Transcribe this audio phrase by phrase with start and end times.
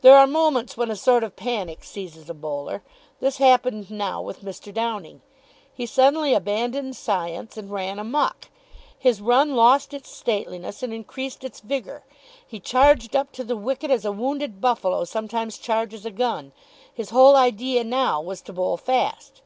[0.00, 2.82] There are moments when a sort of panic seizes a bowler.
[3.20, 4.74] This happened now with Mr.
[4.74, 5.20] Downing.
[5.72, 8.48] He suddenly abandoned science and ran amok.
[8.98, 12.02] His run lost its stateliness and increased its vigour.
[12.44, 16.50] He charged up to the wicket as a wounded buffalo sometimes charges a gun.
[16.92, 19.42] His whole idea now was to bowl fast.